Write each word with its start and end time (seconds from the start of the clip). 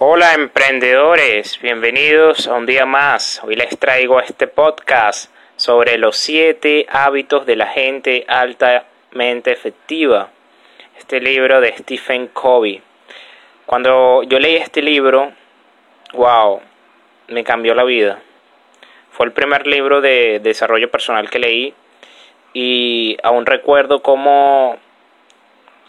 Hola 0.00 0.34
emprendedores, 0.34 1.58
bienvenidos 1.60 2.46
a 2.46 2.54
un 2.54 2.66
día 2.66 2.86
más. 2.86 3.42
Hoy 3.42 3.56
les 3.56 3.76
traigo 3.80 4.20
este 4.20 4.46
podcast 4.46 5.28
sobre 5.56 5.98
los 5.98 6.16
7 6.16 6.86
hábitos 6.88 7.46
de 7.46 7.56
la 7.56 7.66
gente 7.66 8.24
altamente 8.28 9.50
efectiva. 9.50 10.30
Este 10.96 11.20
libro 11.20 11.60
de 11.60 11.76
Stephen 11.76 12.28
Covey. 12.28 12.80
Cuando 13.66 14.22
yo 14.22 14.38
leí 14.38 14.54
este 14.54 14.82
libro, 14.82 15.32
wow, 16.12 16.60
me 17.26 17.42
cambió 17.42 17.74
la 17.74 17.82
vida. 17.82 18.20
Fue 19.10 19.26
el 19.26 19.32
primer 19.32 19.66
libro 19.66 20.00
de 20.00 20.38
desarrollo 20.40 20.92
personal 20.92 21.28
que 21.28 21.40
leí 21.40 21.74
y 22.52 23.16
aún 23.24 23.46
recuerdo 23.46 24.00
cómo 24.00 24.78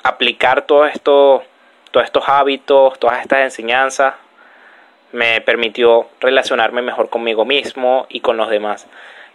aplicar 0.02 0.64
todo 0.64 0.88
esto 0.88 1.44
todos 1.92 2.06
estos 2.06 2.24
hábitos, 2.28 3.00
todas 3.00 3.22
estas 3.22 3.40
enseñanzas, 3.40 4.16
me 5.12 5.42
permitió 5.42 6.10
relacionarme 6.20 6.82
mejor 6.82 7.10
conmigo 7.10 7.46
mismo 7.46 8.06
y 8.10 8.20
con 8.20 8.38
los 8.38 8.50
demás. 8.50 8.88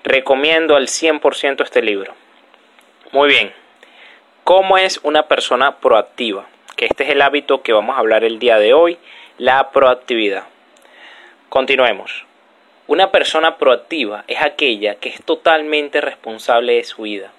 Recomiendo 0.04 0.76
al 0.76 0.86
100% 0.86 1.62
este 1.62 1.82
libro. 1.82 2.14
Muy 3.10 3.28
bien, 3.28 3.52
¿cómo 4.44 4.78
es 4.78 5.00
una 5.02 5.26
persona 5.26 5.76
proactiva? 5.78 6.46
Que 6.76 6.86
este 6.86 7.04
es 7.04 7.10
el 7.10 7.22
hábito 7.22 7.62
que 7.62 7.72
vamos 7.72 7.96
a 7.96 8.00
hablar 8.00 8.24
el 8.24 8.38
día 8.38 8.58
de 8.58 8.74
hoy, 8.74 8.98
la 9.38 9.70
proactividad. 9.70 10.44
Continuemos. 11.48 12.24
Una 12.86 13.10
persona 13.10 13.56
proactiva 13.56 14.24
es 14.28 14.42
aquella 14.42 14.96
que 14.96 15.08
es 15.08 15.24
totalmente 15.24 16.02
responsable 16.02 16.74
de 16.74 16.84
su 16.84 17.02
vida. 17.02 17.32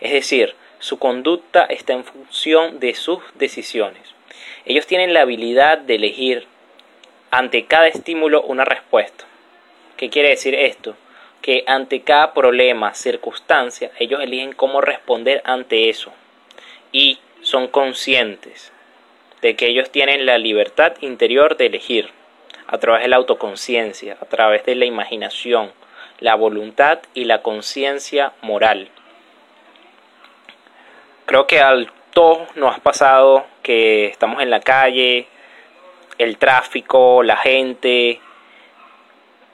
Es 0.00 0.12
decir, 0.12 0.54
su 0.78 0.98
conducta 0.98 1.64
está 1.64 1.92
en 1.92 2.04
función 2.04 2.80
de 2.80 2.94
sus 2.94 3.18
decisiones. 3.34 4.15
Ellos 4.66 4.86
tienen 4.86 5.14
la 5.14 5.22
habilidad 5.22 5.78
de 5.78 5.94
elegir 5.94 6.46
ante 7.30 7.66
cada 7.66 7.86
estímulo 7.86 8.42
una 8.42 8.64
respuesta. 8.64 9.24
¿Qué 9.96 10.10
quiere 10.10 10.30
decir 10.30 10.56
esto? 10.56 10.96
Que 11.40 11.62
ante 11.68 12.02
cada 12.02 12.34
problema, 12.34 12.92
circunstancia, 12.94 13.92
ellos 13.98 14.20
eligen 14.20 14.52
cómo 14.52 14.80
responder 14.80 15.40
ante 15.44 15.88
eso. 15.88 16.12
Y 16.90 17.20
son 17.42 17.68
conscientes 17.68 18.72
de 19.40 19.54
que 19.54 19.68
ellos 19.68 19.90
tienen 19.90 20.26
la 20.26 20.38
libertad 20.38 20.94
interior 21.00 21.56
de 21.56 21.66
elegir 21.66 22.10
a 22.66 22.78
través 22.78 23.02
de 23.02 23.08
la 23.08 23.16
autoconciencia, 23.16 24.16
a 24.20 24.24
través 24.24 24.64
de 24.64 24.74
la 24.74 24.86
imaginación, 24.86 25.70
la 26.18 26.34
voluntad 26.34 26.98
y 27.14 27.24
la 27.24 27.42
conciencia 27.42 28.32
moral. 28.42 28.88
Creo 31.26 31.46
que 31.46 31.60
al 31.60 31.92
todos 32.12 32.56
nos 32.56 32.74
ha 32.74 32.78
pasado 32.78 33.46
que 33.66 34.06
estamos 34.06 34.40
en 34.40 34.48
la 34.48 34.60
calle, 34.60 35.26
el 36.18 36.38
tráfico, 36.38 37.24
la 37.24 37.36
gente, 37.36 38.20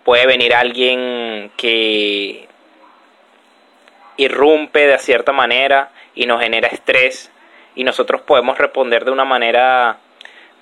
puede 0.05 0.27
venir 0.27 0.55
alguien 0.55 1.51
que 1.57 2.47
irrumpe 4.19 4.87
de 4.87 4.99
cierta 4.99 5.33
manera 5.33 5.93
y 6.15 6.27
nos 6.27 6.43
genera 6.43 6.69
estrés 6.69 7.33
y 7.75 7.85
nosotros 7.85 8.21
podemos 8.21 8.59
responder 8.59 9.07
de 9.07 9.13
una 9.13 9.25
manera 9.25 9.97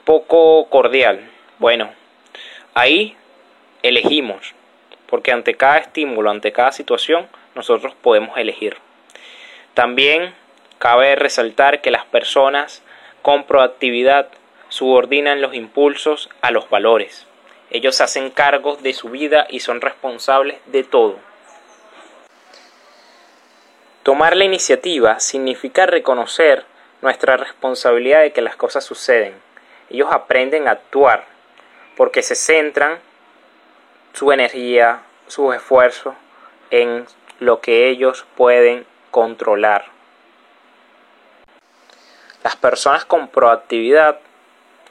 poco 0.04 0.68
cordial. 0.70 1.28
Bueno, 1.58 1.90
ahí 2.74 3.16
elegimos, 3.82 4.54
porque 5.06 5.32
ante 5.32 5.56
cada 5.56 5.78
estímulo, 5.78 6.30
ante 6.30 6.52
cada 6.52 6.70
situación, 6.70 7.26
nosotros 7.56 7.96
podemos 8.00 8.38
elegir. 8.38 8.76
También 9.74 10.34
Cabe 10.80 11.14
resaltar 11.14 11.82
que 11.82 11.90
las 11.90 12.06
personas 12.06 12.82
con 13.22 13.44
proactividad 13.44 14.28
subordinan 14.68 15.40
los 15.40 15.54
impulsos 15.54 16.30
a 16.40 16.50
los 16.50 16.70
valores. 16.70 17.26
Ellos 17.70 18.00
hacen 18.00 18.30
cargos 18.30 18.82
de 18.82 18.92
su 18.92 19.10
vida 19.10 19.46
y 19.48 19.60
son 19.60 19.80
responsables 19.80 20.58
de 20.66 20.84
todo. 20.84 21.18
Tomar 24.02 24.36
la 24.36 24.44
iniciativa 24.44 25.20
significa 25.20 25.86
reconocer 25.86 26.64
nuestra 27.02 27.36
responsabilidad 27.36 28.22
de 28.22 28.32
que 28.32 28.40
las 28.40 28.56
cosas 28.56 28.84
suceden. 28.84 29.34
Ellos 29.90 30.08
aprenden 30.10 30.68
a 30.68 30.72
actuar 30.72 31.26
porque 31.96 32.22
se 32.22 32.34
centran 32.34 32.98
su 34.12 34.32
energía, 34.32 35.02
sus 35.26 35.54
esfuerzos 35.54 36.14
en 36.70 37.06
lo 37.38 37.60
que 37.60 37.88
ellos 37.88 38.26
pueden 38.36 38.86
controlar. 39.10 39.99
Las 42.42 42.56
personas 42.56 43.04
con 43.04 43.28
proactividad 43.28 44.18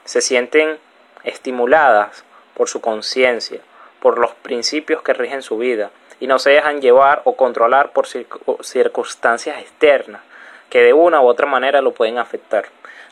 se 0.04 0.20
sienten 0.20 0.78
estimuladas 1.24 2.24
por 2.54 2.68
su 2.68 2.80
conciencia, 2.80 3.60
por 4.00 4.18
los 4.18 4.32
principios 4.32 5.02
que 5.02 5.12
rigen 5.12 5.42
su 5.42 5.58
vida 5.58 5.90
y 6.20 6.26
no 6.26 6.38
se 6.38 6.50
dejan 6.50 6.80
llevar 6.80 7.22
o 7.24 7.36
controlar 7.36 7.92
por 7.92 8.06
circunstancias 8.06 9.60
externas 9.60 10.22
que 10.68 10.82
de 10.82 10.92
una 10.92 11.20
u 11.20 11.26
otra 11.26 11.46
manera 11.46 11.80
lo 11.80 11.92
pueden 11.92 12.18
afectar. 12.18 12.66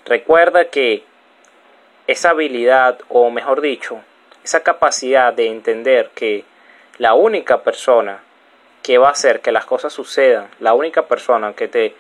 Recuerda 0.05 0.67
que 0.67 1.03
esa 2.07 2.31
habilidad, 2.31 3.01
o 3.09 3.31
mejor 3.31 3.61
dicho, 3.61 4.01
esa 4.45 4.63
capacidad 4.63 5.33
de 5.33 5.49
entender 5.49 6.11
que 6.15 6.45
la 6.99 7.15
única 7.15 7.63
persona 7.63 8.21
que 8.83 8.99
va 8.99 9.09
a 9.09 9.13
hacer 9.13 9.41
que 9.41 9.53
las 9.53 9.67
cosas 9.67 9.93
sucedan, 9.93 10.49
la 10.61 10.73
única 10.73 11.07
persona 11.07 11.53
que 11.53 11.69
te 11.69 11.95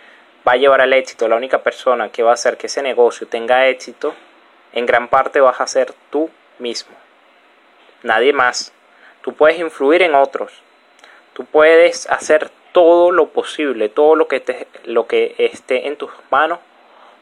va 0.49 0.53
a 0.53 0.57
llevar 0.57 0.81
al 0.81 0.95
éxito, 0.95 1.29
la 1.29 1.37
única 1.37 1.63
persona 1.63 2.09
que 2.09 2.23
va 2.23 2.31
a 2.31 2.35
hacer 2.35 2.57
que 2.57 2.69
ese 2.69 2.83
negocio 2.83 3.27
tenga 3.29 3.69
éxito, 3.69 4.15
en 4.73 4.87
gran 4.87 5.09
parte 5.09 5.41
vas 5.41 5.61
a 5.61 5.67
ser 5.67 5.93
tú 6.09 6.31
mismo. 6.59 6.97
Nadie 8.03 8.33
más. 8.33 8.73
Tú 9.21 9.35
puedes 9.35 9.59
influir 9.59 10.01
en 10.01 10.15
otros. 10.15 10.63
Tú 11.35 11.45
puedes 11.45 12.09
hacer 12.09 12.51
todo 12.73 13.11
lo 13.11 13.29
posible, 13.29 13.91
todo 13.91 14.17
lo 14.17 14.27
que, 14.27 14.41
te, 14.41 14.69
lo 14.85 15.07
que 15.07 15.35
esté 15.37 15.87
en 15.87 15.97
tus 15.97 16.11
manos 16.31 16.61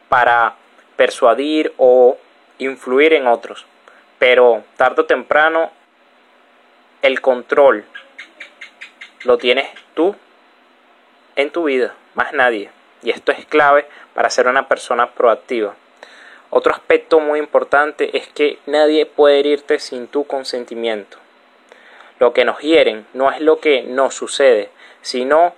para 0.09 0.55
persuadir 0.95 1.75
o 1.79 2.19
influir 2.59 3.13
en 3.13 3.27
otros. 3.27 3.67
Pero 4.21 4.63
tarde 4.77 5.03
o 5.03 5.07
temprano 5.07 5.73
el 7.03 7.21
control 7.21 7.85
lo 9.25 9.37
tienes 9.37 9.69
tú 9.95 10.15
en 11.35 11.51
tu 11.51 11.65
vida, 11.65 11.95
más 12.15 12.33
nadie 12.33 12.76
y 13.03 13.11
esto 13.11 13.33
es 13.33 13.45
clave 13.47 13.87
para 14.15 14.31
ser 14.31 14.49
una 14.49 14.69
persona 14.69 15.11
proactiva. 15.11 15.75
Otro 16.51 16.73
aspecto 16.73 17.21
muy 17.21 17.39
importante 17.39 18.17
es 18.17 18.29
que 18.29 18.59
nadie 18.67 19.05
puede 19.05 19.41
herirte 19.41 19.79
sin 19.79 20.07
tu 20.07 20.27
consentimiento. 20.27 21.19
Lo 22.19 22.33
que 22.33 22.45
nos 22.45 22.61
hieren 22.61 23.07
no 23.15 23.31
es 23.31 23.41
lo 23.41 23.61
que 23.61 23.83
nos 23.83 24.15
sucede, 24.15 24.71
sino 25.03 25.55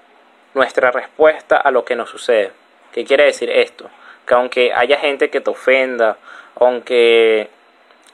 nuestra 0.54 0.90
respuesta 0.90 1.56
a 1.56 1.70
lo 1.70 1.84
que 1.84 1.94
nos 1.94 2.10
sucede. 2.10 2.52
¿Qué 2.92 3.04
quiere 3.04 3.24
decir 3.24 3.50
esto? 3.50 3.90
Que 4.26 4.34
aunque 4.34 4.72
haya 4.72 4.98
gente 4.98 5.30
que 5.30 5.40
te 5.40 5.50
ofenda, 5.50 6.16
aunque 6.56 7.48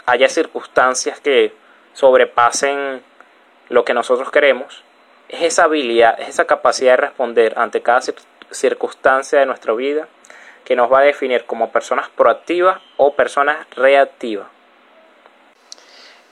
haya 0.05 0.29
circunstancias 0.29 1.21
que 1.21 1.53
sobrepasen 1.95 3.03
lo 3.69 3.85
que 3.85 3.95
nosotros 3.95 4.31
queremos, 4.31 4.83
es 5.29 5.43
esa 5.43 5.65
habilidad, 5.65 6.21
es 6.21 6.29
esa 6.29 6.45
capacidad 6.45 6.93
de 6.93 6.99
responder 6.99 7.55
ante 7.57 7.83
cada 7.83 8.03
circunstancia 8.55 9.41
de 9.41 9.47
nuestra 9.47 9.75
vida 9.75 10.09
que 10.65 10.77
nos 10.77 10.91
va 10.93 11.01
a 11.01 11.03
definir 11.03 11.45
como 11.45 11.71
personas 11.71 12.09
proactivas 12.09 12.81
o 12.97 13.15
personas 13.15 13.67
reactivas. 13.77 14.47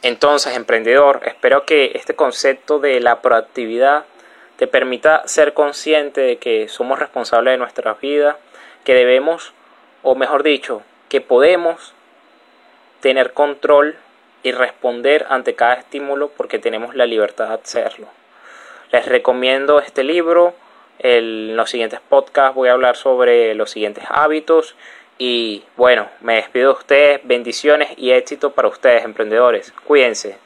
Entonces, 0.03 0.57
emprendedor, 0.57 1.21
espero 1.27 1.65
que 1.65 1.93
este 1.95 2.17
concepto 2.17 2.81
de 2.81 3.01
la 3.01 3.23
proactividad 3.23 4.05
te 4.57 4.67
permita 4.67 5.23
ser 5.27 5.55
consciente 5.55 6.21
de 6.21 6.39
que 6.39 6.69
somos 6.69 6.99
responsables 6.99 7.53
de 7.53 7.59
nuestra 7.59 7.95
vida, 7.95 8.39
que 8.85 8.95
debemos, 8.95 9.53
o 10.03 10.15
mejor 10.15 10.43
dicho, 10.43 10.83
que 11.09 11.21
podemos 11.21 11.95
tener 13.01 13.33
control 13.33 13.97
y 14.43 14.53
responder 14.53 15.27
ante 15.29 15.55
cada 15.55 15.75
estímulo 15.75 16.31
porque 16.31 16.59
tenemos 16.59 16.95
la 16.95 17.07
libertad 17.07 17.49
de 17.49 17.55
hacerlo. 17.55 18.09
Les 18.91 19.07
recomiendo 19.07 19.81
este 19.81 20.03
libro, 20.05 20.55
en 20.99 21.57
los 21.57 21.71
siguientes 21.71 22.01
podcasts 22.01 22.55
voy 22.55 22.69
a 22.69 22.73
hablar 22.73 22.97
sobre 22.97 23.55
los 23.55 23.71
siguientes 23.71 24.05
hábitos. 24.09 24.77
Y 25.19 25.63
bueno, 25.77 26.09
me 26.21 26.37
despido 26.37 26.73
de 26.73 26.79
ustedes. 26.79 27.21
Bendiciones 27.25 27.91
y 27.97 28.13
éxito 28.13 28.53
para 28.53 28.69
ustedes, 28.69 29.05
emprendedores. 29.05 29.73
Cuídense. 29.85 30.39